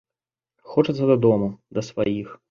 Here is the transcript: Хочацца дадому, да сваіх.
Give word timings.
Хочацца 0.71 1.09
дадому, 1.11 1.47
да 1.79 1.83
сваіх. 1.91 2.33